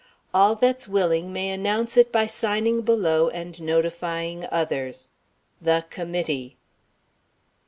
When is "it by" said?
1.95-2.25